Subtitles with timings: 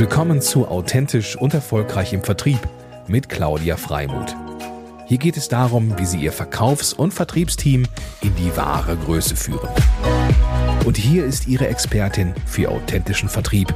[0.00, 2.58] Willkommen zu Authentisch und Erfolgreich im Vertrieb
[3.06, 4.34] mit Claudia Freimuth.
[5.06, 7.84] Hier geht es darum, wie Sie Ihr Verkaufs- und Vertriebsteam
[8.22, 9.68] in die wahre Größe führen.
[10.86, 13.74] Und hier ist Ihre Expertin für authentischen Vertrieb,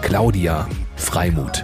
[0.00, 0.66] Claudia
[0.96, 1.62] Freimuth.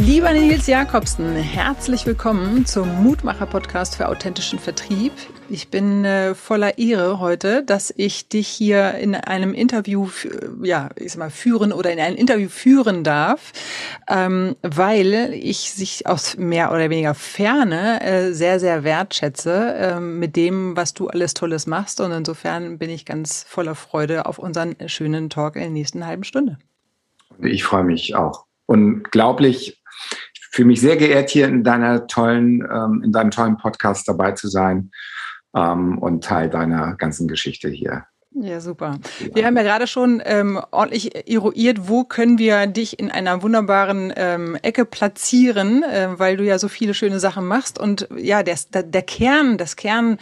[0.00, 5.12] Lieber Nils Jakobsen, herzlich willkommen zum Mutmacher-Podcast für authentischen Vertrieb.
[5.50, 10.08] Ich bin äh, voller Ehre heute, dass ich dich hier in einem Interview,
[10.62, 13.52] ja, ich sag mal, führen oder in ein Interview führen darf,
[14.08, 20.36] ähm, weil ich sich aus mehr oder weniger Ferne äh, sehr, sehr wertschätze äh, mit
[20.36, 22.00] dem, was du alles Tolles machst.
[22.00, 26.22] Und insofern bin ich ganz voller Freude auf unseren schönen Talk in der nächsten halben
[26.24, 26.58] Stunde.
[27.40, 28.46] Ich freue mich auch.
[28.66, 29.77] Unglaublich
[30.32, 34.32] ich fühle mich sehr geehrt, hier in deiner tollen, ähm, in deinem tollen Podcast dabei
[34.32, 34.90] zu sein
[35.54, 38.06] ähm, und Teil deiner ganzen Geschichte hier
[38.40, 38.98] ja, super.
[39.34, 44.12] Wir haben ja gerade schon ähm, ordentlich eruiert, wo können wir dich in einer wunderbaren
[44.16, 47.78] ähm, Ecke platzieren, äh, weil du ja so viele schöne Sachen machst.
[47.78, 50.18] Und ja, der, der Kern, das Kern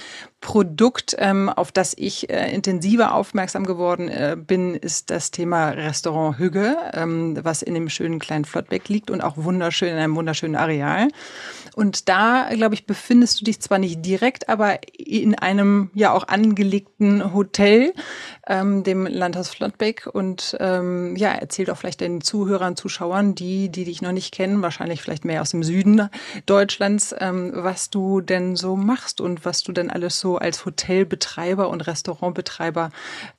[0.47, 6.39] Produkt, ähm, auf das ich äh, intensiver aufmerksam geworden äh, bin, ist das Thema Restaurant
[6.39, 10.55] Hügge, ähm, was in dem schönen kleinen Flottbeck liegt und auch wunderschön in einem wunderschönen
[10.55, 11.09] Areal.
[11.75, 16.29] Und da, glaube ich, befindest du dich zwar nicht direkt, aber in einem ja auch
[16.29, 17.93] angelegten Hotel,
[18.47, 20.07] ähm, dem Landhaus Flottbeck.
[20.07, 24.63] Und ähm, ja, erzähl doch vielleicht den Zuhörern, Zuschauern, die, die dich noch nicht kennen,
[24.63, 26.09] wahrscheinlich vielleicht mehr aus dem Süden
[26.47, 31.69] Deutschlands, ähm, was du denn so machst und was du denn alles so als Hotelbetreiber
[31.69, 32.91] und Restaurantbetreiber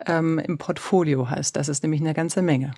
[0.05, 1.55] ähm, im Portfolio hast.
[1.55, 2.73] Das ist nämlich eine ganze Menge.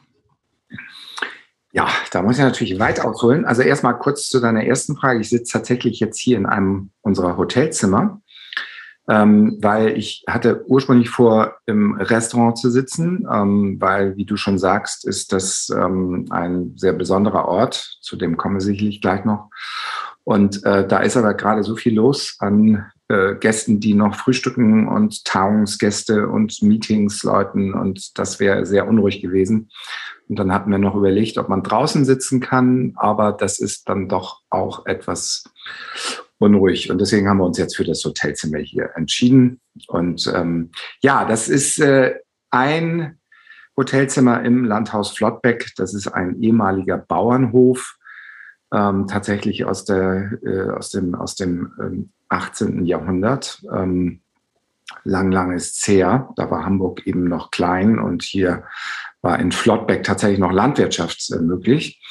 [1.71, 3.45] Ja, da muss ich natürlich weit ausholen.
[3.45, 5.19] Also erstmal kurz zu deiner ersten Frage.
[5.19, 8.21] Ich sitze tatsächlich jetzt hier in einem unserer Hotelzimmer,
[9.07, 14.57] ähm, weil ich hatte ursprünglich vor, im Restaurant zu sitzen, ähm, weil, wie du schon
[14.57, 19.49] sagst, ist das ähm, ein sehr besonderer Ort, zu dem komme ich sicherlich gleich noch.
[20.23, 24.87] Und äh, da ist aber gerade so viel los an äh, Gästen, die noch frühstücken
[24.87, 29.69] und Tagungsgäste und Meetings läuten und das wäre sehr unruhig gewesen.
[30.27, 34.07] Und dann hatten wir noch überlegt, ob man draußen sitzen kann, aber das ist dann
[34.07, 35.43] doch auch etwas
[36.37, 36.91] unruhig.
[36.91, 39.59] Und deswegen haben wir uns jetzt für das Hotelzimmer hier entschieden.
[39.87, 40.71] Und ähm,
[41.01, 42.13] ja, das ist äh,
[42.51, 43.17] ein
[43.75, 45.71] Hotelzimmer im Landhaus Flottbeck.
[45.77, 47.97] Das ist ein ehemaliger Bauernhof
[48.71, 52.85] ähm, tatsächlich aus, der, äh, aus dem, aus dem ähm, 18.
[52.85, 53.61] Jahrhundert.
[53.73, 54.21] Ähm,
[55.03, 56.29] lang, lang ist her.
[56.35, 58.63] Da war Hamburg eben noch klein und hier
[59.21, 62.01] war in Flottbeck tatsächlich noch Landwirtschaft äh, möglich.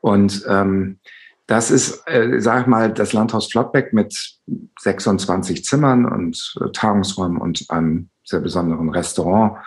[0.00, 0.98] Und ähm,
[1.46, 4.36] das ist, äh, sag ich mal, das Landhaus Flottbeck mit
[4.80, 9.58] 26 Zimmern und äh, Tagungsräumen und einem sehr besonderen Restaurant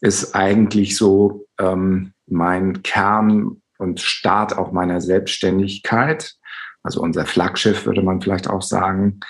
[0.00, 6.34] ist eigentlich so ähm, mein Kern und Start auch meiner Selbstständigkeit.
[6.84, 9.20] Also unser Flaggschiff würde man vielleicht auch sagen.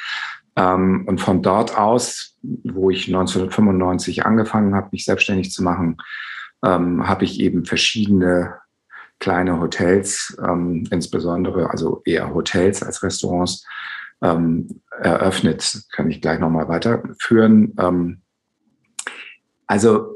[0.56, 5.96] Ähm, und von dort aus, wo ich 1995 angefangen habe, mich selbstständig zu machen,
[6.64, 8.56] ähm, habe ich eben verschiedene
[9.20, 13.66] kleine Hotels, ähm, insbesondere also eher Hotels als Restaurants,
[14.22, 15.84] ähm, eröffnet.
[15.92, 17.74] Kann ich gleich nochmal weiterführen.
[17.78, 18.22] Ähm,
[19.66, 20.13] also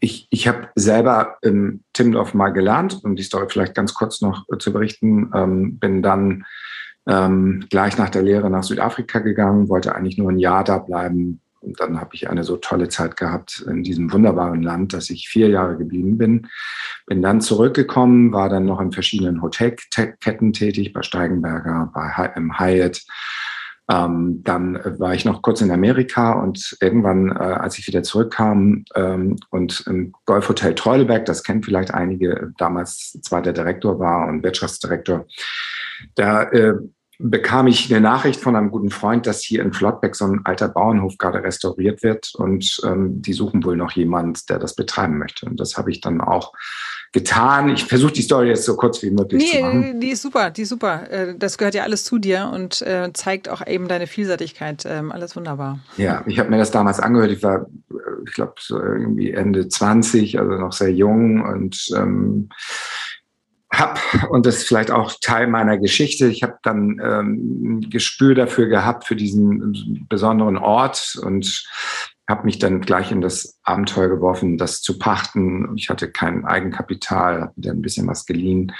[0.00, 4.44] ich, ich habe selber in Timmendorf mal gelernt, um die Story vielleicht ganz kurz noch
[4.52, 6.44] äh, zu berichten, ähm, bin dann
[7.08, 11.40] ähm, gleich nach der Lehre nach Südafrika gegangen, wollte eigentlich nur ein Jahr da bleiben.
[11.60, 15.28] Und dann habe ich eine so tolle Zeit gehabt in diesem wunderbaren Land, dass ich
[15.28, 16.48] vier Jahre geblieben bin.
[17.06, 23.02] Bin dann zurückgekommen, war dann noch in verschiedenen Hotelketten tätig, bei Steigenberger, bei Hyatt,
[23.90, 28.84] ähm, dann war ich noch kurz in Amerika und irgendwann, äh, als ich wieder zurückkam
[28.94, 35.26] ähm, und im Golfhotel Treuleberg, das kennen vielleicht einige, damals zweiter Direktor war und Wirtschaftsdirektor,
[36.14, 36.74] da äh,
[37.18, 40.68] bekam ich eine Nachricht von einem guten Freund, dass hier in Flottbeck so ein alter
[40.68, 45.46] Bauernhof gerade restauriert wird und ähm, die suchen wohl noch jemand, der das betreiben möchte.
[45.46, 46.52] Und das habe ich dann auch
[47.12, 47.70] getan.
[47.70, 50.00] Ich versuche die Story jetzt so kurz wie möglich nee, zu machen.
[50.00, 51.10] Die ist super, die ist super.
[51.10, 54.84] Äh, das gehört ja alles zu dir und äh, zeigt auch eben deine Vielseitigkeit.
[54.86, 55.80] Ähm, alles wunderbar.
[55.96, 57.32] Ja, ich habe mir das damals angehört.
[57.32, 57.66] Ich war,
[58.26, 62.48] ich glaube, so irgendwie Ende 20, also noch sehr jung und ähm,
[63.72, 68.34] hab, und das ist vielleicht auch Teil meiner Geschichte, ich habe dann ähm, ein Gespür
[68.34, 71.64] dafür gehabt, für diesen besonderen Ort und
[72.30, 75.76] habe mich dann gleich in das Abenteuer geworfen, das zu pachten.
[75.76, 78.72] Ich hatte kein Eigenkapital, habe mir ein bisschen was geliehen.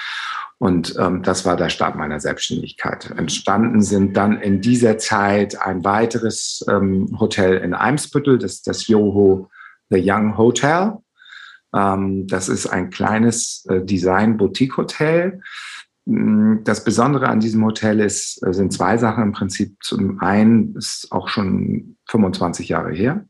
[0.58, 3.10] Und ähm, das war der Start meiner Selbstständigkeit.
[3.10, 8.86] Entstanden sind dann in dieser Zeit ein weiteres ähm, Hotel in Eimsbüttel, das ist das
[8.86, 9.50] Yoho
[9.90, 10.98] The Young Hotel.
[11.74, 15.40] Ähm, das ist ein kleines äh, Design-Boutique-Hotel.
[16.10, 19.76] Mm, das Besondere an diesem Hotel ist, äh, sind zwei Sachen im Prinzip.
[19.80, 23.26] Zum einen ist auch schon 25 Jahre her,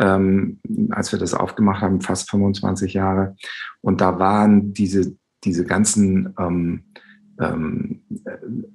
[0.00, 0.60] ähm,
[0.90, 3.36] als wir das aufgemacht haben, fast 25 Jahre.
[3.80, 6.84] Und da waren diese, diese ganzen ähm,
[7.38, 8.02] ähm,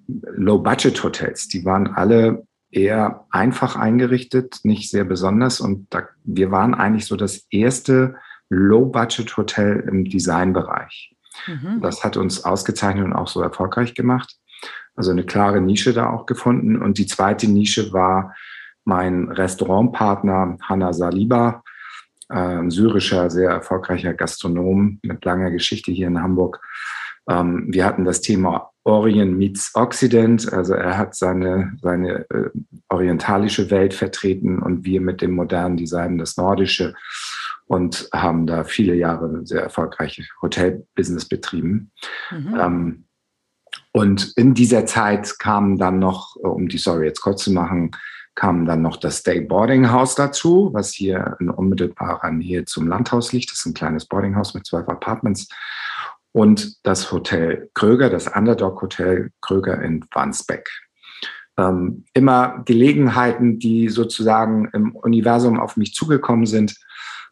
[0.07, 5.59] Low-Budget-Hotels, die waren alle eher einfach eingerichtet, nicht sehr besonders.
[5.59, 8.15] Und da, wir waren eigentlich so das erste
[8.47, 11.14] Low-Budget-Hotel im Designbereich.
[11.47, 11.81] Mhm.
[11.81, 14.35] Das hat uns ausgezeichnet und auch so erfolgreich gemacht.
[14.95, 16.81] Also eine klare Nische da auch gefunden.
[16.81, 18.33] Und die zweite Nische war
[18.85, 21.63] mein Restaurantpartner Hanna Saliba,
[22.29, 26.59] ein syrischer, sehr erfolgreicher Gastronom mit langer Geschichte hier in Hamburg.
[27.29, 32.49] Ähm, wir hatten das Thema Orient meets Occident, also er hat seine, seine äh,
[32.89, 36.93] orientalische Welt vertreten und wir mit dem modernen Design das nordische
[37.67, 41.91] und haben da viele Jahre sehr erfolgreich Hotelbusiness betrieben.
[42.31, 42.59] Mhm.
[42.59, 43.06] Ähm,
[43.91, 47.91] und in dieser Zeit kam dann noch, um die Story jetzt kurz zu machen,
[48.35, 53.31] kam dann noch das Day Boarding House dazu, was hier in unmittelbarer Nähe zum Landhaus
[53.31, 53.51] liegt.
[53.51, 55.47] Das ist ein kleines Boarding House mit zwölf Apartments.
[56.33, 60.69] Und das Hotel Kröger, das Underdog Hotel Kröger in Wandsbeck.
[61.57, 66.75] Ähm, immer Gelegenheiten, die sozusagen im Universum auf mich zugekommen sind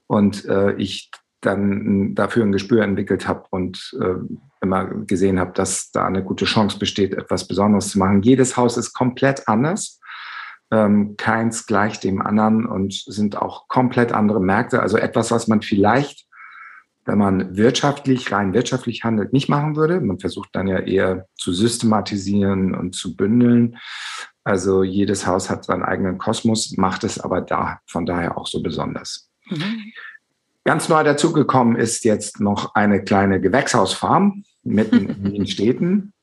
[0.07, 1.11] und äh, ich
[1.41, 4.15] dann dafür ein Gespür entwickelt habe und äh,
[4.61, 8.21] immer gesehen habe, dass da eine gute Chance besteht, etwas Besonderes zu machen.
[8.21, 9.99] Jedes Haus ist komplett anders.
[10.71, 14.81] Ähm, keins gleich dem anderen und sind auch komplett andere Märkte.
[14.81, 16.25] Also etwas, was man vielleicht,
[17.05, 19.99] wenn man wirtschaftlich, rein wirtschaftlich handelt, nicht machen würde.
[19.99, 23.77] Man versucht dann ja eher zu systematisieren und zu bündeln.
[24.45, 28.63] Also jedes Haus hat seinen eigenen Kosmos, macht es aber da von daher auch so
[28.63, 29.29] besonders.
[29.57, 29.93] Mhm.
[30.65, 36.13] Ganz neu dazugekommen ist jetzt noch eine kleine Gewächshausfarm mitten in den Städten.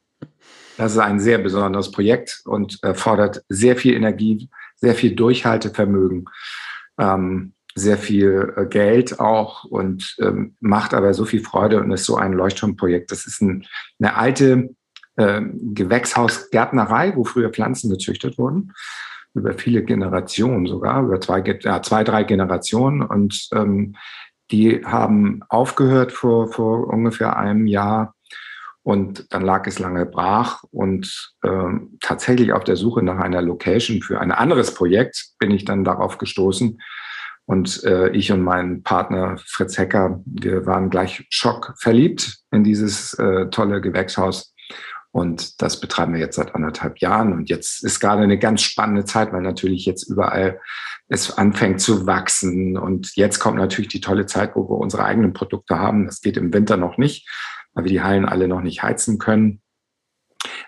[0.79, 6.25] Das ist ein sehr besonderes Projekt und fordert sehr viel Energie, sehr viel Durchhaltevermögen,
[6.99, 12.06] ähm, sehr viel äh, Geld auch und ähm, macht aber so viel Freude und ist
[12.06, 13.11] so ein Leuchtturmprojekt.
[13.11, 13.67] Das ist ein,
[13.99, 14.71] eine alte
[15.17, 18.73] äh, Gewächshausgärtnerei, wo früher Pflanzen gezüchtet wurden
[19.35, 23.03] über viele Generationen sogar, über zwei, ja, zwei drei Generationen.
[23.03, 23.97] Und ähm,
[24.50, 28.15] die haben aufgehört vor, vor ungefähr einem Jahr.
[28.82, 30.65] Und dann lag es lange brach.
[30.71, 35.65] Und ähm, tatsächlich auf der Suche nach einer Location für ein anderes Projekt bin ich
[35.65, 36.81] dann darauf gestoßen.
[37.47, 43.50] Und äh, ich und mein Partner Fritz Hecker, wir waren gleich schockverliebt in dieses äh,
[43.50, 44.50] tolle Gewächshaus
[45.12, 47.33] und das betreiben wir jetzt seit anderthalb Jahren.
[47.33, 50.61] Und jetzt ist gerade eine ganz spannende Zeit, weil natürlich jetzt überall
[51.09, 52.77] es anfängt zu wachsen.
[52.77, 56.07] Und jetzt kommt natürlich die tolle Zeit, wo wir unsere eigenen Produkte haben.
[56.07, 57.29] Das geht im Winter noch nicht,
[57.75, 59.61] weil wir die Hallen alle noch nicht heizen können.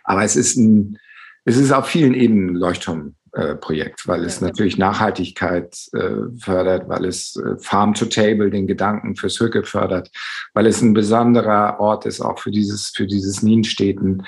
[0.03, 0.99] Aber es ist ein,
[1.45, 7.07] es ist auf vielen Ebenen Leuchtturm äh, Projekt, weil es natürlich Nachhaltigkeit äh, fördert, weil
[7.07, 10.11] es äh, Farm to Table den Gedanken fürs Hücke fördert,
[10.53, 14.27] weil es ein besonderer Ort ist auch für dieses für dieses Nienstädten,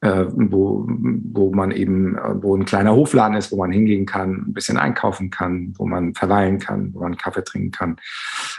[0.00, 4.46] äh, wo wo man eben äh, wo ein kleiner Hofladen ist, wo man hingehen kann,
[4.48, 7.96] ein bisschen einkaufen kann, wo man verweilen kann, wo man Kaffee trinken kann.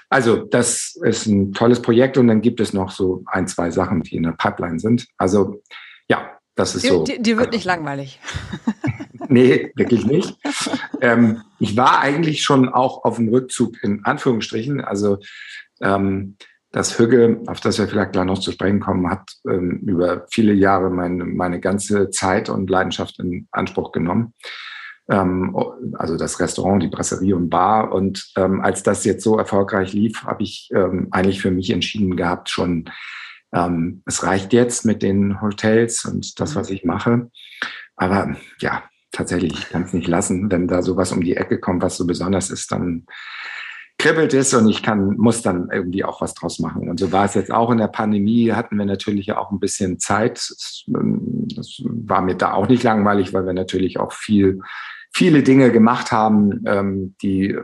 [0.10, 4.02] Also das ist ein tolles Projekt und dann gibt es noch so ein zwei Sachen,
[4.02, 5.08] die in der Pipeline sind.
[5.18, 5.62] Also
[6.10, 7.04] ja, das ist die, so.
[7.06, 8.20] Die, die wird nicht langweilig.
[9.30, 10.38] nee, wirklich nicht.
[11.02, 14.82] ähm, ich war eigentlich schon auch auf dem Rückzug in Anführungsstrichen.
[14.82, 15.20] Also
[15.82, 16.38] ähm,
[16.72, 20.54] das Hügge, auf das wir vielleicht gleich noch zu sprechen kommen, hat ähm, über viele
[20.54, 24.34] Jahre meine, meine ganze Zeit und Leidenschaft in Anspruch genommen.
[25.10, 25.56] Ähm,
[25.98, 27.92] also das Restaurant, die Brasserie und Bar.
[27.94, 32.18] Und ähm, als das jetzt so erfolgreich lief, habe ich ähm, eigentlich für mich entschieden
[32.18, 32.90] gehabt, schon
[33.54, 37.32] ähm, es reicht jetzt mit den Hotels und das, was ich mache.
[37.96, 38.84] Aber ja,
[39.18, 40.52] tatsächlich, ich kann es nicht lassen.
[40.52, 43.06] Wenn da sowas um die Ecke kommt, was so besonders ist, dann
[43.98, 46.88] kribbelt es und ich kann, muss dann irgendwie auch was draus machen.
[46.88, 49.98] Und so war es jetzt auch in der Pandemie, hatten wir natürlich auch ein bisschen
[49.98, 50.38] Zeit.
[50.38, 51.48] Das ähm,
[51.84, 54.62] war mir da auch nicht langweilig, weil wir natürlich auch viel
[55.14, 57.58] viele Dinge gemacht haben, ähm, die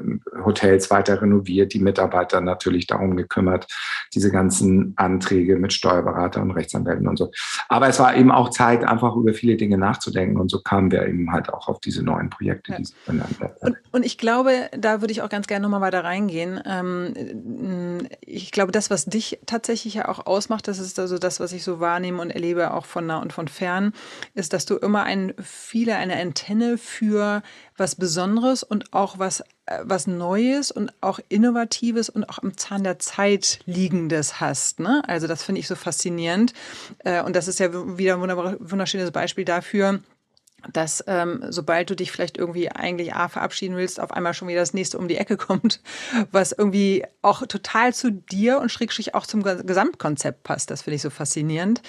[0.43, 3.67] Hotels weiter renoviert, die Mitarbeiter natürlich darum gekümmert,
[4.13, 7.31] diese ganzen Anträge mit Steuerberatern und Rechtsanwälten und so.
[7.69, 11.05] Aber es war eben auch Zeit, einfach über viele Dinge nachzudenken und so kamen wir
[11.07, 12.77] eben halt auch auf diese neuen Projekte, ja.
[12.77, 13.35] die Sie benannt.
[13.59, 16.59] Und, und, ich glaube, da würde ich auch ganz gerne nochmal weiter reingehen.
[16.65, 21.51] Ähm, ich glaube, das, was dich tatsächlich ja auch ausmacht, das ist also das, was
[21.53, 23.93] ich so wahrnehme und erlebe, auch von nah und von fern,
[24.33, 27.32] ist, dass du immer ein, viele eine Antenne für
[27.77, 32.83] was Besonderes und auch was, äh, was Neues und auch Innovatives und auch am Zahn
[32.83, 34.79] der Zeit liegendes hast.
[34.79, 35.01] Ne?
[35.07, 36.53] Also das finde ich so faszinierend.
[36.99, 40.01] Äh, und das ist ja wieder ein wunderschönes Beispiel dafür,
[40.71, 44.59] dass ähm, sobald du dich vielleicht irgendwie eigentlich A verabschieden willst, auf einmal schon wieder
[44.59, 45.81] das nächste um die Ecke kommt,
[46.31, 50.71] was irgendwie auch total zu dir und schrägstrich auch zum Gesamtkonzept passt.
[50.71, 51.81] Das finde ich so faszinierend.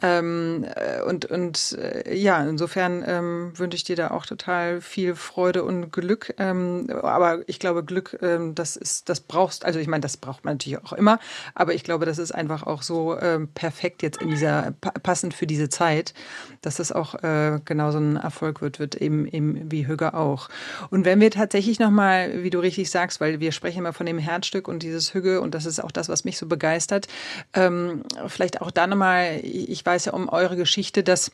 [0.00, 5.16] Ähm, äh, und und äh, ja, insofern ähm, wünsche ich dir da auch total viel
[5.16, 6.34] Freude und Glück.
[6.38, 10.44] Ähm, aber ich glaube, Glück, ähm, das ist, das brauchst, also ich meine, das braucht
[10.44, 11.18] man natürlich auch immer,
[11.56, 15.48] aber ich glaube, das ist einfach auch so ähm, perfekt jetzt in dieser, passend für
[15.48, 16.14] diese Zeit,
[16.62, 20.48] dass das auch äh, genau so ein Erfolg wird, wird eben, eben wie Hügge auch.
[20.90, 24.18] Und wenn wir tatsächlich nochmal, wie du richtig sagst, weil wir sprechen immer von dem
[24.18, 27.08] Herzstück und dieses Hügge und das ist auch das, was mich so begeistert,
[27.54, 31.32] ähm, vielleicht auch da nochmal, ich weiß ja um eure Geschichte, dass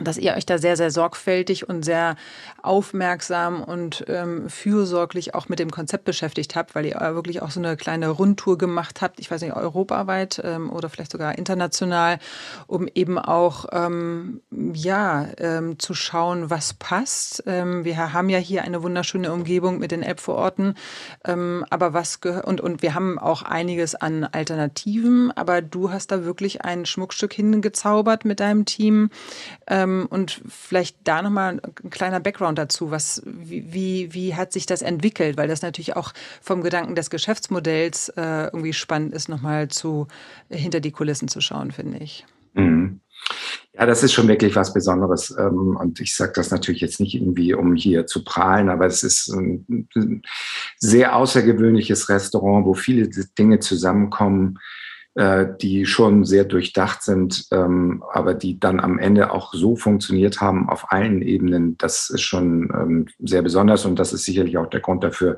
[0.00, 2.16] dass ihr euch da sehr, sehr sorgfältig und sehr
[2.62, 7.60] aufmerksam und ähm, fürsorglich auch mit dem Konzept beschäftigt habt, weil ihr wirklich auch so
[7.60, 12.18] eine kleine Rundtour gemacht habt, ich weiß nicht, europaweit ähm, oder vielleicht sogar international,
[12.66, 17.42] um eben auch ähm, ja ähm, zu schauen, was passt.
[17.46, 20.74] Ähm, wir haben ja hier eine wunderschöne Umgebung mit den Elbvororten,
[21.24, 26.24] ähm, aber was und, und wir haben auch einiges an Alternativen, aber du hast da
[26.24, 29.10] wirklich ein Schmuckstück hingezaubert mit deinem Team.
[29.90, 32.90] Ähm, und vielleicht da nochmal ein kleiner Background dazu.
[32.90, 35.36] Was, wie, wie hat sich das entwickelt?
[35.36, 40.06] Weil das natürlich auch vom Gedanken des Geschäftsmodells äh, irgendwie spannend ist, nochmal zu,
[40.48, 42.24] hinter die Kulissen zu schauen, finde ich.
[42.54, 43.00] Mhm.
[43.74, 45.34] Ja, das ist schon wirklich was Besonderes.
[45.38, 49.02] Ähm, und ich sage das natürlich jetzt nicht irgendwie, um hier zu prahlen, aber es
[49.02, 49.86] ist ein
[50.78, 54.58] sehr außergewöhnliches Restaurant, wo viele Dinge zusammenkommen,
[55.16, 60.40] äh, die schon sehr durchdacht sind, ähm, aber die dann am Ende auch so funktioniert
[60.40, 61.76] haben auf allen Ebenen.
[61.78, 65.36] Das ist schon ähm, sehr besonders und das ist sicherlich auch der Grund dafür,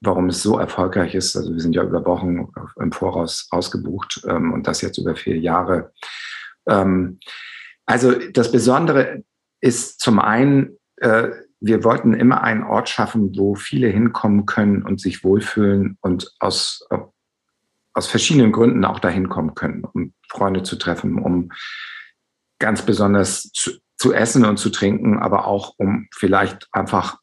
[0.00, 1.36] warum es so erfolgreich ist.
[1.36, 2.48] Also wir sind ja über Wochen
[2.80, 5.92] im Voraus ausgebucht ähm, und das jetzt über vier Jahre.
[6.68, 7.20] Ähm,
[7.86, 9.22] also das Besondere
[9.60, 11.28] ist zum einen, äh,
[11.60, 16.84] wir wollten immer einen Ort schaffen, wo viele hinkommen können und sich wohlfühlen und aus
[17.94, 21.50] aus verschiedenen Gründen auch dahin kommen können, um Freunde zu treffen, um
[22.58, 27.18] ganz besonders zu, zu essen und zu trinken, aber auch um vielleicht einfach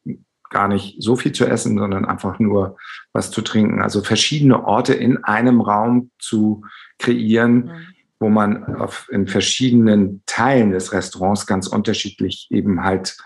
[0.50, 2.76] gar nicht so viel zu essen, sondern einfach nur
[3.12, 3.82] was zu trinken.
[3.82, 6.64] Also verschiedene Orte in einem Raum zu
[6.98, 7.86] kreieren, mhm.
[8.20, 13.16] wo man auf, in verschiedenen Teilen des Restaurants ganz unterschiedlich eben halt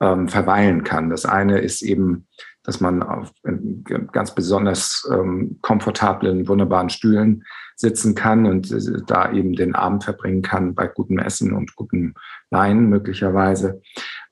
[0.00, 1.08] ähm, verweilen kann.
[1.08, 2.26] Das eine ist eben
[2.64, 3.32] dass man auf
[4.12, 7.44] ganz besonders ähm, komfortablen, wunderbaren Stühlen
[7.76, 12.14] sitzen kann und äh, da eben den Abend verbringen kann bei gutem Essen und gutem
[12.50, 13.82] Wein möglicherweise.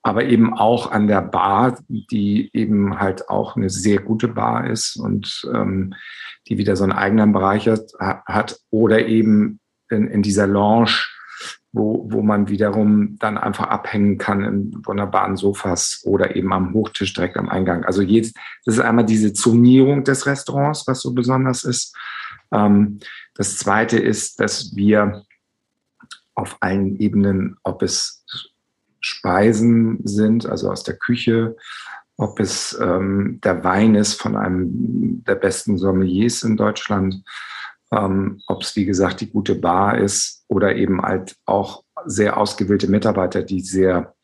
[0.02, 4.96] Aber eben auch an der Bar, die eben halt auch eine sehr gute Bar ist
[4.96, 5.94] und ähm,
[6.48, 9.60] die wieder so einen eigenen Bereich hat, hat oder eben
[9.90, 11.04] in, in dieser Lounge,
[11.72, 17.14] wo, wo man wiederum dann einfach abhängen kann in wunderbaren Sofas oder eben am Hochtisch
[17.14, 17.84] direkt am Eingang.
[17.84, 21.96] Also jetzt, das ist einmal diese Zonierung des Restaurants, was so besonders ist.
[22.52, 22.98] Ähm,
[23.34, 25.24] das zweite ist, dass wir
[26.34, 28.24] auf allen Ebenen, ob es
[29.00, 31.56] Speisen sind, also aus der Küche,
[32.16, 37.22] ob es ähm, der Wein ist von einem der besten Sommeliers in Deutschland,
[37.92, 42.88] ähm, ob es wie gesagt die gute Bar ist oder eben halt auch sehr ausgewählte
[42.88, 44.14] Mitarbeiter, die sehr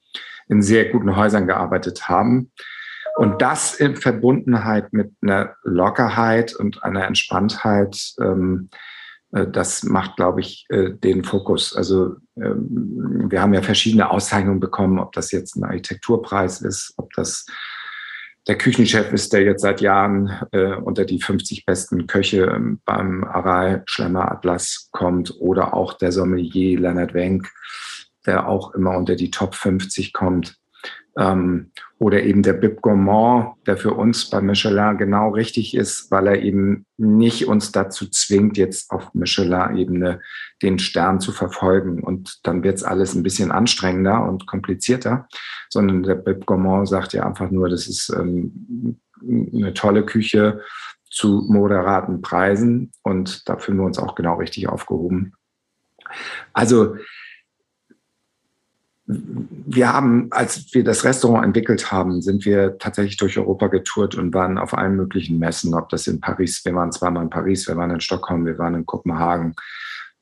[0.49, 2.53] in sehr guten Häusern gearbeitet haben.
[3.17, 8.69] Und das in Verbundenheit mit einer Lockerheit und einer Entspanntheit, ähm,
[9.33, 11.75] äh, das macht, glaube ich, äh, den Fokus.
[11.75, 17.13] Also ähm, wir haben ja verschiedene Auszeichnungen bekommen, ob das jetzt ein Architekturpreis ist, ob
[17.15, 17.47] das
[18.47, 23.25] der Küchenchef ist, der jetzt seit Jahren äh, unter die 50 besten Köche ähm, beim
[23.25, 27.51] Aral Schlemmer Atlas kommt oder auch der Sommelier Leonard Wenk,
[28.25, 30.57] der auch immer unter die Top 50 kommt.
[31.19, 36.27] Ähm, oder eben der Bib Gourmand, der für uns bei Michelin genau richtig ist, weil
[36.27, 40.21] er eben nicht uns dazu zwingt, jetzt auf Michelin-Ebene
[40.63, 42.03] den Stern zu verfolgen.
[42.03, 45.27] Und dann wird es alles ein bisschen anstrengender und komplizierter,
[45.71, 50.61] sondern der Bib Gourmand sagt ja einfach nur, das ist ähm, eine tolle Küche
[51.09, 55.33] zu moderaten Preisen und da fühlen wir uns auch genau richtig aufgehoben.
[56.53, 56.97] Also
[59.07, 64.35] wir haben, als wir das Restaurant entwickelt haben, sind wir tatsächlich durch Europa getourt und
[64.35, 67.77] waren auf allen möglichen Messen, ob das in Paris, wir waren zweimal in Paris, wir
[67.77, 69.55] waren in Stockholm, wir waren in Kopenhagen.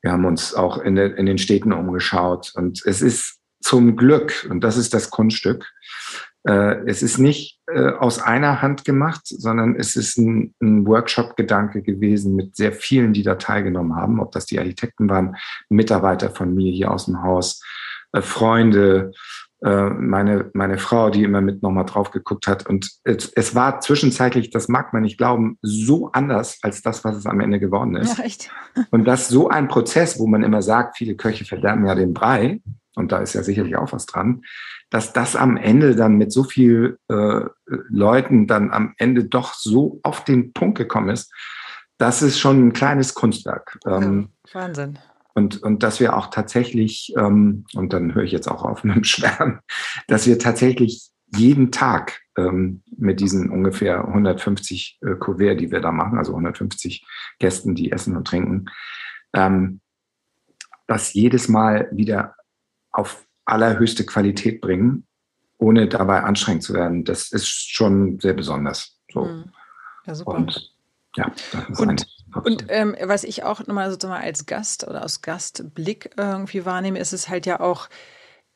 [0.02, 4.46] Wir haben uns auch in, de, in den Städten umgeschaut und es ist zum Glück,
[4.50, 5.64] und das ist das Kunststück,
[6.46, 11.80] Äh, es ist nicht äh, aus einer Hand gemacht, sondern es ist ein, ein Workshop-Gedanke
[11.82, 15.36] gewesen mit sehr vielen, die da teilgenommen haben, ob das die Architekten waren,
[15.70, 17.62] Mitarbeiter von mir hier aus dem Haus,
[18.14, 19.12] äh, Freunde,
[19.62, 22.66] äh, meine, meine Frau, die immer mit nochmal drauf geguckt hat.
[22.66, 27.16] Und es, es, war zwischenzeitlich, das mag man nicht glauben, so anders als das, was
[27.16, 28.18] es am Ende geworden ist.
[28.18, 28.50] Ja, echt.
[28.90, 32.60] Und das so ein Prozess, wo man immer sagt, viele Köche verderben ja den Brei,
[32.96, 34.42] und da ist ja sicherlich auch was dran,
[34.88, 37.40] dass das am Ende dann mit so viel äh,
[37.88, 41.32] Leuten dann am Ende doch so auf den Punkt gekommen ist,
[41.98, 43.78] das ist schon ein kleines Kunstwerk.
[43.86, 44.98] Ähm, Wahnsinn.
[45.34, 48.96] Und, und dass wir auch tatsächlich, ähm, und dann höre ich jetzt auch auf mit
[48.96, 49.60] dem Schwärmen,
[50.06, 55.92] dass wir tatsächlich jeden Tag ähm, mit diesen ungefähr 150 äh, Kuvert, die wir da
[55.92, 57.04] machen, also 150
[57.38, 58.66] Gästen, die essen und trinken,
[59.32, 59.80] ähm,
[60.86, 62.36] das jedes Mal wieder
[62.92, 65.06] auf allerhöchste Qualität bringen,
[65.58, 67.04] ohne dabei anstrengend zu werden.
[67.04, 69.00] Das ist schon sehr besonders.
[69.12, 69.24] So.
[69.24, 69.50] Mhm.
[70.06, 70.34] Ja, super.
[70.34, 70.72] Und,
[71.16, 71.32] ja,
[71.78, 72.06] und,
[72.42, 77.12] und ähm, was ich auch nochmal sozusagen als Gast oder aus Gastblick irgendwie wahrnehme, ist
[77.12, 77.88] es halt ja auch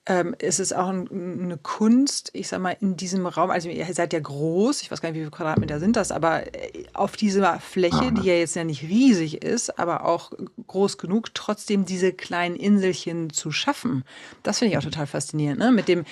[0.08, 3.85] ähm, ist es auch ein, eine Kunst, ich sag mal, in diesem Raum, also ihr
[3.92, 7.14] seid ja groß, ich weiß gar nicht, wie viele Quadratmeter sind das, aber äh, auf
[7.16, 10.32] dieser Fläche, die ja jetzt ja nicht riesig ist, aber auch
[10.66, 14.02] groß genug, trotzdem diese kleinen Inselchen zu schaffen.
[14.42, 15.73] Das finde ich auch total faszinierend, ne?
[15.73, 16.06] Mit dem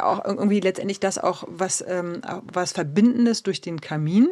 [0.00, 4.28] auch irgendwie letztendlich das auch was, ähm, was Verbindendes durch den Kamin.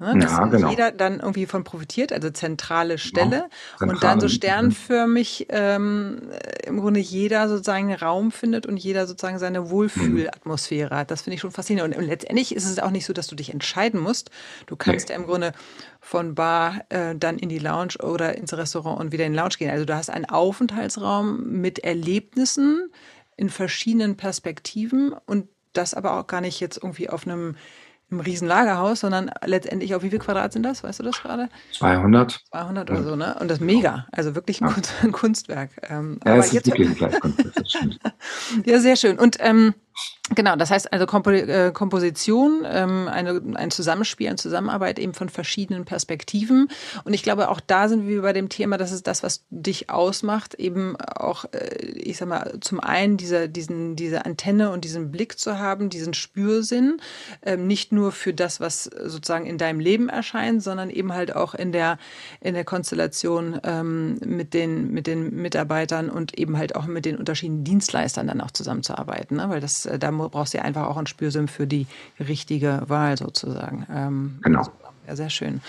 [0.00, 0.70] Ne, dass ja, genau.
[0.70, 3.50] jeder dann irgendwie von profitiert, also zentrale Stelle.
[3.78, 3.92] Genau.
[3.92, 6.22] Und dann so sternförmig ähm,
[6.64, 11.10] im Grunde jeder sozusagen Raum findet und jeder sozusagen seine Wohlfühlatmosphäre hat.
[11.10, 11.94] Das finde ich schon faszinierend.
[11.94, 14.30] Und, und, letztendlich ist es auch nicht so, dass du dich entscheiden musst.
[14.66, 15.14] Du kannst nee.
[15.14, 15.52] ja im Grunde
[16.00, 19.56] von Bar äh, dann in die Lounge oder ins Restaurant und wieder in die Lounge
[19.58, 19.70] gehen.
[19.70, 22.90] Also du hast einen Aufenthaltsraum mit Erlebnissen
[23.36, 27.56] in verschiedenen Perspektiven und das aber auch gar nicht jetzt irgendwie auf einem
[28.10, 30.82] im Riesenlagerhaus, sondern letztendlich auf wie viel Quadrat sind das?
[30.82, 31.48] Weißt du das gerade?
[31.78, 32.40] 200.
[32.50, 33.36] 200 oder so, ne?
[33.40, 34.06] Und das ist mega.
[34.12, 34.74] Also wirklich ein, ja.
[34.74, 35.70] Kunst, ein Kunstwerk.
[35.88, 37.54] Ähm, ja, aber es ist wirklich ein Kunstwerk.
[38.64, 39.18] ja, sehr schön.
[39.18, 39.74] Und ähm,
[40.36, 45.28] Genau, das heißt also Kompo äh, Komposition, ähm, eine, ein Zusammenspiel, eine Zusammenarbeit eben von
[45.28, 46.68] verschiedenen Perspektiven.
[47.02, 49.90] Und ich glaube, auch da sind wir bei dem Thema, das ist das, was dich
[49.90, 55.10] ausmacht, eben auch, äh, ich sag mal, zum einen diese, diesen, diese Antenne und diesen
[55.10, 57.00] Blick zu haben, diesen Spürsinn,
[57.42, 61.54] ähm, nicht nur für das, was sozusagen in deinem Leben erscheint, sondern eben halt auch
[61.54, 61.98] in der,
[62.40, 67.16] in der Konstellation ähm, mit, den, mit den Mitarbeitern und eben halt auch mit den
[67.16, 69.48] unterschiedlichen Dienstleistern dann auch zusammenzuarbeiten, ne?
[69.48, 71.86] weil das äh, da brauchst du einfach auch ein Spürsinn für die
[72.18, 73.86] richtige Wahl sozusagen.
[73.92, 74.66] Ähm, genau.
[75.06, 75.60] Ja, sehr schön.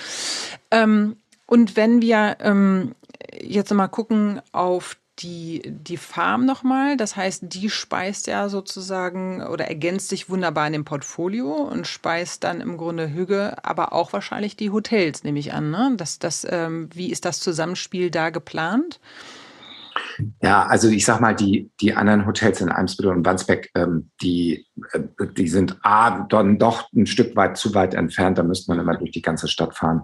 [0.69, 2.95] Ähm, und wenn wir ähm,
[3.41, 9.67] jetzt mal gucken auf die, die Farm nochmal, das heißt, die speist ja sozusagen oder
[9.67, 14.55] ergänzt sich wunderbar in dem Portfolio und speist dann im Grunde Hüge, aber auch wahrscheinlich
[14.55, 15.69] die Hotels, nehme ich an.
[15.69, 15.93] Ne?
[15.97, 18.99] Das, das, ähm, wie ist das Zusammenspiel da geplant?
[20.41, 24.65] Ja, also ich sag mal, die, die anderen Hotels in Eimsbüttel und Wandsbeck, ähm, die,
[24.93, 24.99] äh,
[25.37, 28.37] die sind A, dann doch ein Stück weit zu weit entfernt.
[28.37, 30.03] Da müsste man immer durch die ganze Stadt fahren.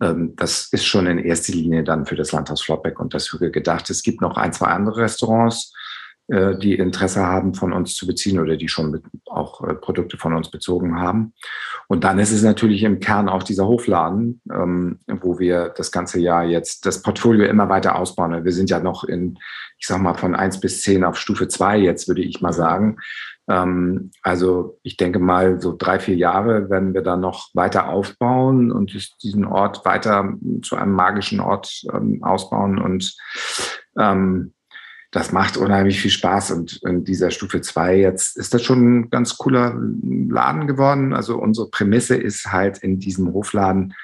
[0.00, 3.50] Ähm, das ist schon in erster Linie dann für das Landhaus Flottbeck und das Hügel
[3.50, 3.88] gedacht.
[3.90, 5.72] Es gibt noch ein, zwei andere Restaurants,
[6.28, 10.50] die Interesse haben, von uns zu beziehen oder die schon auch äh, Produkte von uns
[10.50, 11.34] bezogen haben.
[11.88, 16.20] Und dann ist es natürlich im Kern auch dieser Hofladen, ähm, wo wir das ganze
[16.20, 18.44] Jahr jetzt das Portfolio immer weiter ausbauen.
[18.44, 19.38] Wir sind ja noch in,
[19.78, 22.98] ich sag mal, von eins bis zehn auf Stufe zwei jetzt, würde ich mal sagen.
[23.48, 28.70] Ähm, also ich denke mal, so drei, vier Jahre werden wir dann noch weiter aufbauen
[28.70, 33.16] und diesen Ort weiter zu einem magischen Ort ähm, ausbauen und
[35.12, 36.50] das macht unheimlich viel Spaß.
[36.52, 41.12] Und in dieser Stufe zwei jetzt ist das schon ein ganz cooler Laden geworden.
[41.12, 43.94] Also unsere Prämisse ist halt in diesem Hofladen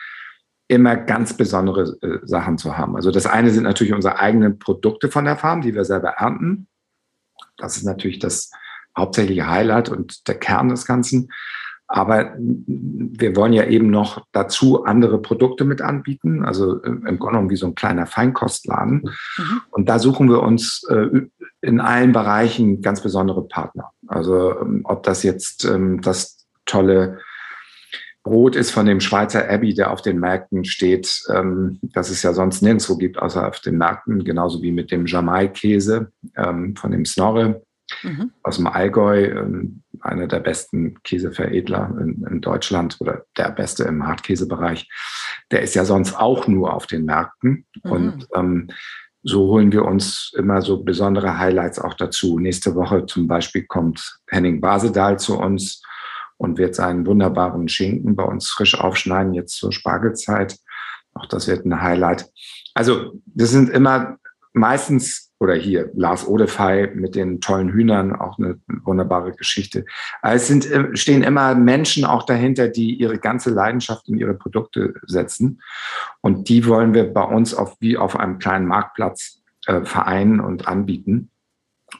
[0.69, 2.95] immer ganz besondere äh, Sachen zu haben.
[2.95, 6.69] Also das eine sind natürlich unsere eigenen Produkte von der Farm, die wir selber ernten.
[7.57, 8.51] Das ist natürlich das
[8.97, 11.31] hauptsächliche Highlight und der Kern des Ganzen.
[11.91, 17.51] Aber wir wollen ja eben noch dazu andere Produkte mit anbieten, also im Grunde genommen
[17.51, 19.11] wie so ein kleiner Feinkostladen.
[19.39, 19.61] Mhm.
[19.71, 21.09] Und da suchen wir uns äh,
[21.63, 23.91] in allen Bereichen ganz besondere Partner.
[24.07, 27.21] Also ähm, ob das jetzt ähm, das tolle
[28.23, 32.35] Brot ist von dem Schweizer Abbey, der auf den Märkten steht, ähm, das es ja
[32.35, 37.63] sonst nirgendwo gibt, außer auf den Märkten, genauso wie mit dem Jamai-Käse von dem Snorre
[38.03, 38.33] mhm.
[38.43, 44.07] aus dem Allgäu, ähm, einer der besten Käseveredler in, in, Deutschland oder der beste im
[44.07, 44.89] Hartkäsebereich.
[45.51, 47.67] Der ist ja sonst auch nur auf den Märkten.
[47.83, 47.91] Mhm.
[47.91, 48.69] Und ähm,
[49.23, 52.39] so holen wir uns immer so besondere Highlights auch dazu.
[52.39, 55.83] Nächste Woche zum Beispiel kommt Henning Basedal zu uns
[56.37, 60.57] und wird seinen wunderbaren Schinken bei uns frisch aufschneiden, jetzt zur Spargelzeit.
[61.15, 62.31] Auch das wird ein Highlight.
[62.75, 64.19] Also das sind immer
[64.53, 69.85] meistens, oder hier Lars Odefey mit den tollen Hühnern, auch eine wunderbare Geschichte.
[70.23, 74.95] Es sind, äh, stehen immer Menschen auch dahinter, die ihre ganze Leidenschaft in ihre Produkte
[75.07, 75.61] setzen.
[76.21, 80.67] Und die wollen wir bei uns auf, wie auf einem kleinen Marktplatz äh, vereinen und
[80.67, 81.31] anbieten.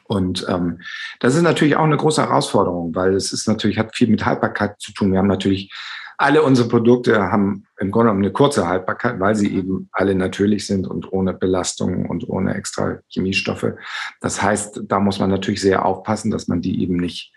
[0.03, 0.81] Und ähm,
[1.19, 4.79] das ist natürlich auch eine große Herausforderung, weil es ist natürlich, hat viel mit Haltbarkeit
[4.79, 5.11] zu tun.
[5.11, 5.73] Wir haben natürlich
[6.19, 9.57] alle unsere Produkte haben im Grunde genommen eine kurze Haltbarkeit, weil sie mhm.
[9.57, 13.77] eben alle natürlich sind und ohne Belastung und ohne extra Chemiestoffe.
[14.19, 17.31] Das heißt, da muss man natürlich sehr aufpassen, dass man die eben nicht,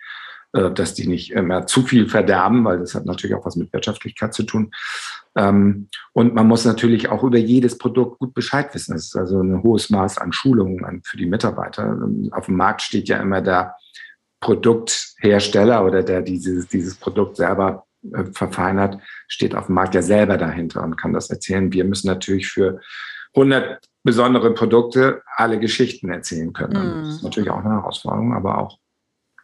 [0.52, 3.72] äh, dass die nicht immer zu viel verderben, weil das hat natürlich auch was mit
[3.72, 4.72] Wirtschaftlichkeit zu tun.
[5.36, 8.94] Ähm, und man muss natürlich auch über jedes Produkt gut Bescheid wissen.
[8.94, 11.96] Das ist also ein hohes Maß an Schulungen für die Mitarbeiter.
[12.32, 13.76] Auf dem Markt steht ja immer der
[14.40, 20.36] Produkthersteller oder der dieses, dieses Produkt selber äh, verfeinert, steht auf dem Markt ja selber
[20.36, 21.72] dahinter und kann das erzählen.
[21.72, 22.80] Wir müssen natürlich für
[23.34, 27.00] 100 besondere Produkte alle Geschichten erzählen können.
[27.00, 27.04] Mm.
[27.04, 28.78] Das ist natürlich auch eine Herausforderung, aber auch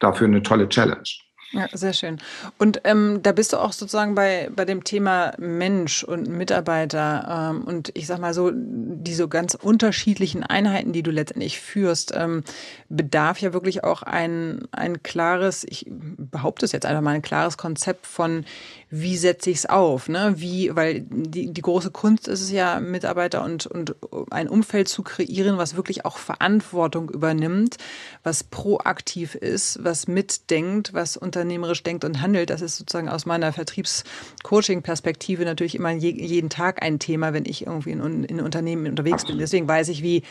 [0.01, 1.09] dafür eine tolle Challenge.
[1.53, 2.19] Ja, sehr schön.
[2.59, 7.65] Und ähm, da bist du auch sozusagen bei, bei dem Thema Mensch und Mitarbeiter ähm,
[7.65, 12.45] und ich sag mal so, diese ganz unterschiedlichen Einheiten, die du letztendlich führst, ähm,
[12.91, 17.57] bedarf ja wirklich auch ein, ein klares, ich behaupte es jetzt einfach mal, ein klares
[17.57, 18.45] Konzept von,
[18.91, 20.35] wie setze ich es auf, ne?
[20.39, 23.97] Wie, weil die, die große Kunst ist es ja, Mitarbeiter und, und
[24.31, 27.77] ein Umfeld zu kreieren, was wirklich auch Verantwortung übernimmt,
[28.23, 32.49] was proaktiv ist, was mitdenkt, was unternehmerisch denkt und handelt.
[32.49, 37.67] Das ist sozusagen aus meiner Vertriebscoaching-Perspektive natürlich immer je, jeden Tag ein Thema, wenn ich
[37.67, 39.39] irgendwie in, in Unternehmen unterwegs bin.
[39.39, 40.23] Deswegen weiß ich, wie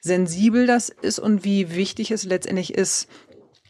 [0.00, 3.08] sensibel das ist und wie wichtig es letztendlich ist,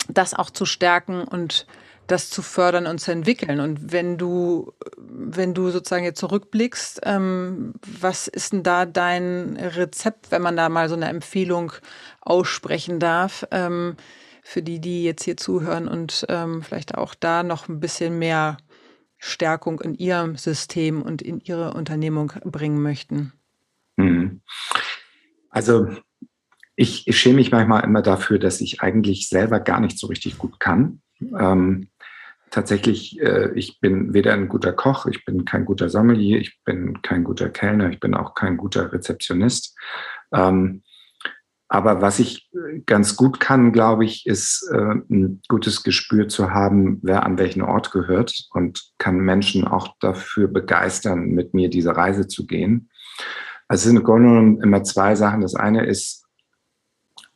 [0.09, 1.67] das auch zu stärken und
[2.07, 3.61] das zu fördern und zu entwickeln.
[3.61, 10.31] Und wenn du, wenn du sozusagen jetzt zurückblickst, ähm, was ist denn da dein Rezept,
[10.31, 11.73] wenn man da mal so eine Empfehlung
[12.21, 13.97] aussprechen darf, ähm,
[14.43, 18.59] für die, die jetzt hier zuhören und ähm, vielleicht auch da noch ein bisschen mehr
[19.19, 23.33] Stärkung in ihrem System und in ihre Unternehmung bringen möchten?
[23.97, 24.41] Mhm.
[25.51, 25.89] Also
[26.77, 30.39] ich, ich schäme mich manchmal immer dafür, dass ich eigentlich selber gar nicht so richtig
[30.39, 31.01] gut kann.
[31.21, 31.89] Ähm,
[32.57, 37.03] tatsächlich, äh, ich bin weder ein guter Koch, ich bin kein guter Sommelier, ich bin
[37.03, 39.77] kein guter Kellner, ich bin auch kein guter Rezeptionist.
[40.33, 40.83] Ähm,
[41.69, 42.49] aber was ich
[42.87, 47.61] ganz gut kann, glaube ich, ist äh, ein gutes Gespür zu haben, wer an welchen
[47.61, 52.89] Ort gehört und kann Menschen auch dafür begeistern, mit mir diese Reise zu gehen.
[53.69, 55.43] Also es sind im Grunde genommen immer zwei Sachen.
[55.43, 56.25] Das eine ist,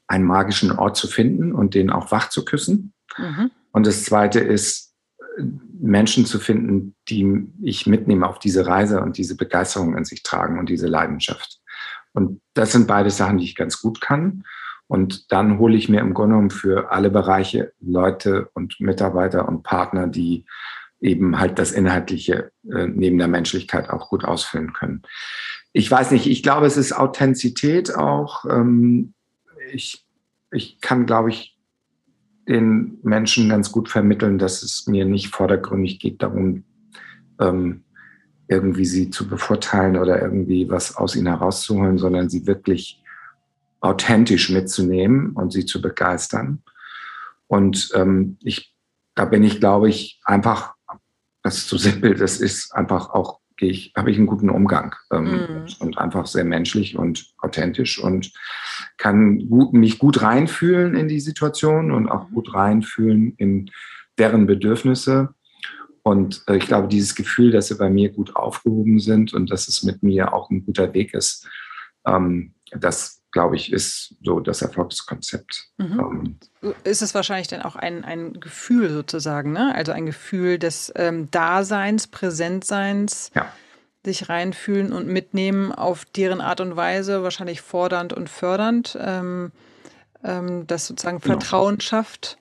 [0.07, 2.95] einen magischen Ort zu finden und den auch wach zu küssen.
[3.19, 3.51] Mhm.
[3.71, 4.90] Und das zweite ist,
[5.81, 10.59] Menschen zu finden, die ich mitnehme auf diese Reise und diese Begeisterung in sich tragen
[10.59, 11.61] und diese Leidenschaft.
[12.13, 14.45] Und das sind beide Sachen, die ich ganz gut kann.
[14.89, 19.63] Und dann hole ich mir im Grunde genommen für alle Bereiche Leute und Mitarbeiter und
[19.63, 20.45] Partner, die
[21.01, 25.03] eben halt das Inhaltliche äh, neben der Menschlichkeit auch gut ausfüllen können.
[25.73, 28.45] Ich weiß nicht, ich glaube, es ist Authentizität auch.
[28.45, 29.15] Ähm,
[29.73, 30.05] ich,
[30.51, 31.57] ich kann, glaube ich,
[32.51, 36.65] den Menschen ganz gut vermitteln, dass es mir nicht vordergründig geht darum,
[37.39, 37.85] ähm,
[38.49, 43.01] irgendwie sie zu bevorteilen oder irgendwie was aus ihnen herauszuholen, sondern sie wirklich
[43.81, 46.61] authentisch mitzunehmen und sie zu begeistern.
[47.47, 48.75] Und ähm, ich,
[49.15, 50.75] da bin ich, glaube ich, einfach,
[51.45, 55.25] das ist so simpel, das ist einfach auch ich, habe ich einen guten Umgang ähm,
[55.25, 55.83] mm.
[55.83, 58.33] und einfach sehr menschlich und authentisch und
[58.97, 63.71] kann gut, mich gut reinfühlen in die Situation und auch gut reinfühlen in
[64.19, 65.35] deren Bedürfnisse.
[66.03, 69.69] Und äh, ich glaube, dieses Gefühl, dass sie bei mir gut aufgehoben sind und dass
[69.69, 71.49] es mit mir auch ein guter Weg ist,
[72.07, 75.69] ähm, das glaube ich, ist so das Erfolgskonzept.
[75.79, 76.37] Mhm.
[76.63, 79.75] Ähm, ist es wahrscheinlich dann auch ein, ein Gefühl sozusagen, ne?
[79.75, 83.53] Also ein Gefühl des ähm, Daseins, Präsentseins, ja.
[84.05, 89.53] sich reinfühlen und mitnehmen auf deren Art und Weise, wahrscheinlich fordernd und fördernd, ähm,
[90.25, 91.35] ähm das sozusagen genau.
[91.35, 92.39] Vertrauen schafft,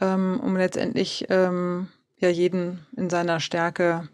[0.00, 4.08] ähm, um letztendlich ähm, ja jeden in seiner Stärke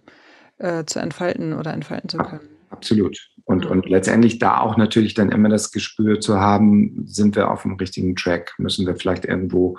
[0.59, 2.54] äh, zu entfalten oder entfalten zu können.
[2.75, 3.31] Absolut.
[3.45, 7.63] Und, und letztendlich da auch natürlich dann immer das Gespür zu haben, sind wir auf
[7.63, 9.79] dem richtigen Track, müssen wir vielleicht irgendwo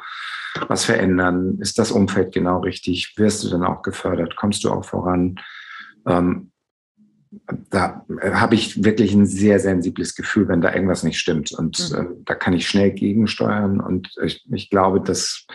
[0.69, 4.86] was verändern, ist das Umfeld genau richtig, wirst du dann auch gefördert, kommst du auch
[4.86, 5.39] voran.
[6.08, 6.51] Ähm,
[7.69, 11.51] da habe ich wirklich ein sehr sensibles Gefühl, wenn da irgendwas nicht stimmt.
[11.51, 11.97] Und mhm.
[11.97, 13.81] äh, da kann ich schnell gegensteuern.
[13.81, 15.45] Und ich, ich glaube, dass,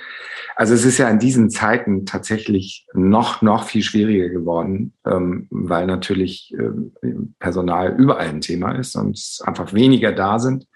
[0.61, 5.87] also es ist ja in diesen Zeiten tatsächlich noch, noch viel schwieriger geworden, ähm, weil
[5.87, 10.67] natürlich äh, Personal überall ein Thema ist und einfach weniger da sind.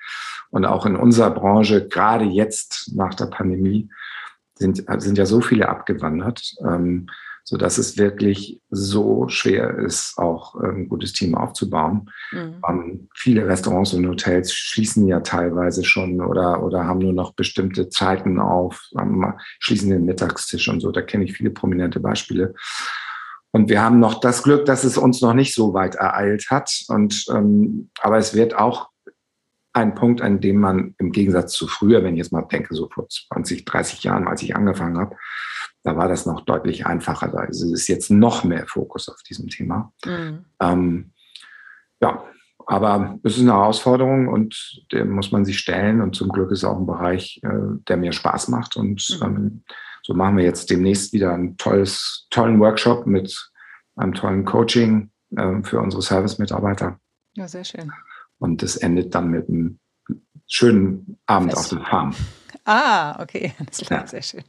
[0.48, 3.90] Und auch in unserer Branche, gerade jetzt nach der Pandemie,
[4.54, 6.54] sind, sind ja so viele abgewandert.
[6.66, 7.08] Ähm,
[7.44, 12.10] so dass es wirklich so schwer ist, auch ein gutes Team aufzubauen.
[12.32, 12.54] Mhm.
[12.66, 17.90] Um, viele Restaurants und Hotels schließen ja teilweise schon oder, oder haben nur noch bestimmte
[17.90, 20.90] Zeiten auf, um, schließen den Mittagstisch und so.
[20.90, 22.54] Da kenne ich viele prominente Beispiele.
[23.50, 26.72] Und wir haben noch das Glück, dass es uns noch nicht so weit ereilt hat.
[26.88, 28.88] Und ähm, aber es wird auch
[29.74, 32.88] ein Punkt, an dem man im Gegensatz zu früher, wenn ich jetzt mal denke, so
[32.88, 35.16] vor 20, 30 Jahren, als ich angefangen habe,
[35.84, 37.28] da war das noch deutlich einfacher.
[37.28, 39.92] Da ist es jetzt noch mehr Fokus auf diesem Thema.
[40.04, 40.44] Mhm.
[40.60, 41.12] Ähm,
[42.00, 42.24] ja,
[42.66, 46.00] aber es ist eine Herausforderung und dem muss man sich stellen.
[46.00, 48.76] Und zum Glück ist auch ein Bereich, äh, der mir Spaß macht.
[48.76, 49.26] Und mhm.
[49.26, 49.64] ähm,
[50.02, 53.50] so machen wir jetzt demnächst wieder einen tolles, tollen Workshop mit
[53.96, 56.98] einem tollen Coaching äh, für unsere Service-Mitarbeiter.
[57.34, 57.92] Ja, sehr schön.
[58.38, 59.78] Und das endet dann mit einem
[60.46, 61.72] schönen Abend Fest.
[61.72, 62.14] auf der Farm.
[62.64, 64.06] Ah, okay, das klingt ja.
[64.06, 64.44] sehr schön.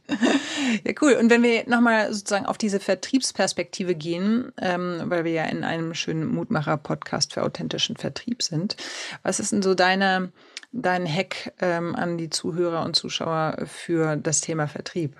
[0.84, 1.14] Ja, cool.
[1.14, 5.94] Und wenn wir nochmal sozusagen auf diese Vertriebsperspektive gehen, ähm, weil wir ja in einem
[5.94, 8.76] schönen Mutmacher-Podcast für authentischen Vertrieb sind,
[9.22, 10.32] was ist denn so deine,
[10.72, 15.16] dein Hack ähm, an die Zuhörer und Zuschauer für das Thema Vertrieb?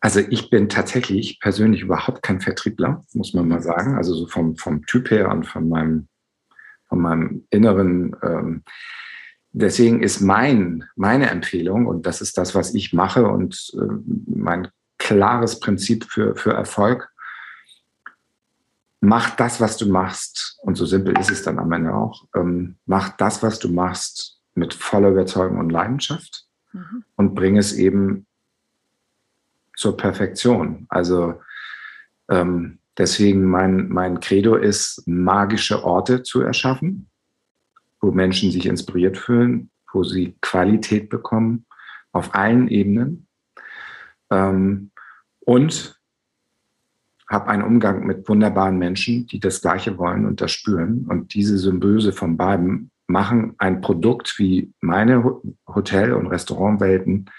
[0.00, 3.96] Also ich bin tatsächlich persönlich überhaupt kein Vertriebler, muss man mal sagen.
[3.96, 6.08] Also so vom, vom Typ her und von meinem,
[6.88, 8.64] von meinem inneren ähm,
[9.52, 13.86] deswegen ist mein, meine Empfehlung, und das ist das, was ich mache und äh,
[14.26, 17.10] mein klares Prinzip für, für Erfolg,
[19.00, 22.76] mach das, was du machst, und so simpel ist es dann am Ende auch, ähm,
[22.86, 27.04] mach das, was du machst, mit voller Überzeugung und Leidenschaft mhm.
[27.16, 28.26] und bring es eben
[29.76, 30.86] zur Perfektion.
[30.90, 31.40] Also
[32.28, 37.09] ähm, deswegen mein, mein Credo ist, magische Orte zu erschaffen
[38.00, 41.66] wo Menschen sich inspiriert fühlen, wo sie Qualität bekommen
[42.12, 43.28] auf allen Ebenen
[44.30, 44.90] ähm,
[45.40, 46.00] und
[47.28, 51.06] habe einen Umgang mit wunderbaren Menschen, die das Gleiche wollen und das spüren.
[51.08, 57.30] Und diese Symbiose von beiden machen ein Produkt wie meine Hotel- und Restaurantwelten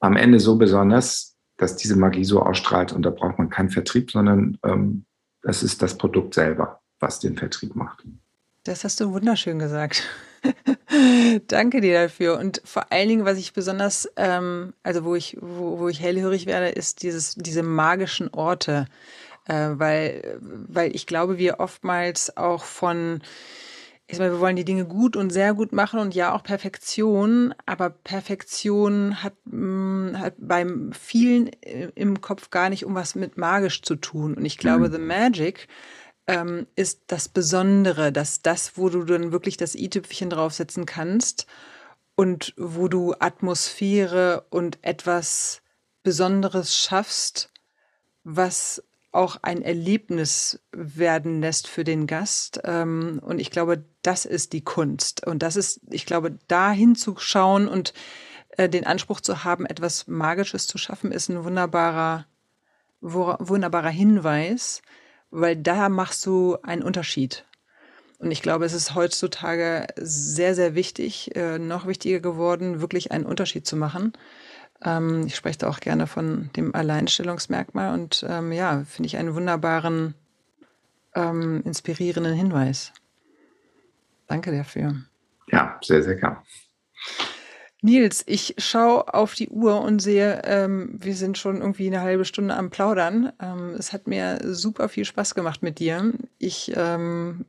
[0.00, 2.92] am Ende so besonders, dass diese Magie so ausstrahlt.
[2.92, 5.04] Und da braucht man keinen Vertrieb, sondern ähm,
[5.42, 7.99] das ist das Produkt selber, was den Vertrieb macht.
[8.64, 10.02] Das hast du wunderschön gesagt.
[11.46, 12.38] Danke dir dafür.
[12.38, 16.46] Und vor allen Dingen, was ich besonders, ähm, also wo ich, wo, wo ich hellhörig
[16.46, 18.86] werde, ist dieses, diese magischen Orte.
[19.46, 23.22] Äh, weil, weil ich glaube, wir oftmals auch von,
[24.06, 27.54] ich meine, wir wollen die Dinge gut und sehr gut machen und ja auch Perfektion,
[27.64, 31.48] aber Perfektion hat, mh, mm, hat beim vielen
[31.94, 34.34] im Kopf gar nicht um was mit magisch zu tun.
[34.34, 34.92] Und ich glaube, mhm.
[34.92, 35.68] The Magic
[36.30, 41.46] ähm, ist das Besondere, dass das, wo du dann wirklich das i-Tüpfchen draufsetzen kannst
[42.14, 45.60] und wo du Atmosphäre und etwas
[46.04, 47.50] Besonderes schaffst,
[48.22, 52.60] was auch ein Erlebnis werden lässt für den Gast.
[52.62, 55.26] Ähm, und ich glaube, das ist die Kunst.
[55.26, 57.92] Und das ist, ich glaube, da hinzuschauen und
[58.50, 62.26] äh, den Anspruch zu haben, etwas Magisches zu schaffen, ist ein wunderbarer,
[63.00, 64.80] wunderbarer Hinweis,
[65.30, 67.44] weil da machst du einen Unterschied.
[68.18, 73.24] Und ich glaube, es ist heutzutage sehr, sehr wichtig, äh, noch wichtiger geworden, wirklich einen
[73.24, 74.12] Unterschied zu machen.
[74.84, 79.34] Ähm, ich spreche da auch gerne von dem Alleinstellungsmerkmal und ähm, ja, finde ich einen
[79.34, 80.14] wunderbaren,
[81.14, 82.92] ähm, inspirierenden Hinweis.
[84.26, 84.96] Danke dafür.
[85.50, 86.36] Ja, sehr, sehr gern.
[87.82, 92.24] Nils, ich schaue auf die Uhr und sehe, ähm, wir sind schon irgendwie eine halbe
[92.26, 93.32] Stunde am Plaudern.
[93.40, 96.12] Ähm, es hat mir super viel Spaß gemacht mit dir.
[96.38, 97.44] Ich ähm,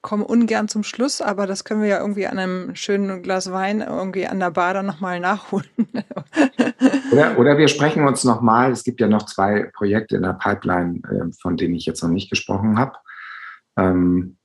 [0.00, 3.82] komme ungern zum Schluss, aber das können wir ja irgendwie an einem schönen Glas Wein
[3.82, 5.66] irgendwie an der Bar dann nochmal nachholen.
[7.12, 8.72] oder, oder wir sprechen uns nochmal.
[8.72, 12.10] Es gibt ja noch zwei Projekte in der Pipeline, äh, von denen ich jetzt noch
[12.10, 12.94] nicht gesprochen habe.
[13.76, 14.41] Ähm, äh,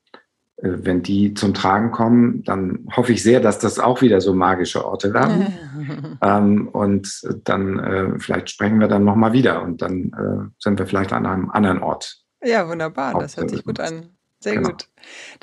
[0.60, 4.86] wenn die zum Tragen kommen, dann hoffe ich sehr, dass das auch wieder so magische
[4.86, 6.18] Orte werden.
[6.22, 10.88] ähm, und dann äh, vielleicht sprechen wir dann nochmal wieder und dann äh, sind wir
[10.88, 12.24] vielleicht an einem anderen Ort.
[12.44, 13.20] Ja, wunderbar.
[13.20, 14.17] Das hört sich gut an.
[14.40, 14.70] Sehr genau.
[14.70, 14.88] gut.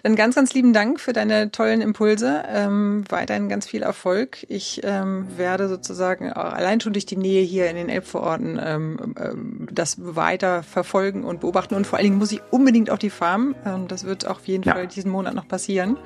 [0.02, 2.44] Dann ganz, ganz lieben Dank für deine tollen Impulse.
[2.46, 4.44] Ähm, weiterhin ganz viel Erfolg.
[4.48, 9.68] Ich ähm, werde sozusagen allein schon durch die Nähe hier in den Elbvororten ähm, ähm,
[9.72, 11.74] das weiter verfolgen und beobachten.
[11.74, 13.56] Und vor allen Dingen muss ich unbedingt auf die Farm.
[13.66, 14.74] Ähm, das wird auf jeden ja.
[14.74, 15.96] Fall diesen Monat noch passieren.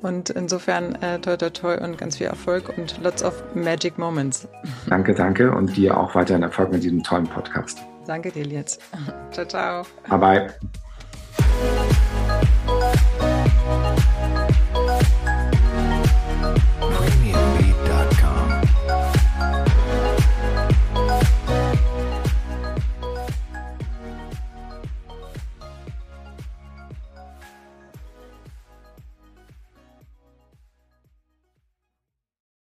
[0.00, 4.46] Und insofern äh, toi toi toi und ganz viel Erfolg und lots of magic moments.
[4.88, 7.80] Danke, danke und dir auch weiterhin Erfolg mit diesem tollen Podcast.
[8.06, 8.80] Danke dir jetzt.
[9.32, 9.82] ciao, ciao.
[10.08, 10.48] Bye
[11.58, 12.17] Bye.